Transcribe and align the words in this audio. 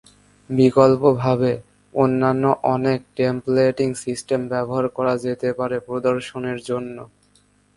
বিকল্পভাবে, 0.49 1.51
অন্যান্য 1.93 2.43
অনেক 2.73 2.99
টেম্পলেটিং 3.15 3.89
সিস্টেম 4.03 4.41
ব্যবহার 4.47 4.85
করা 4.97 5.13
যেতে 5.25 5.49
পারে 5.59 5.77
প্রদর্শনের 5.87 6.59
জন্য। 6.69 6.97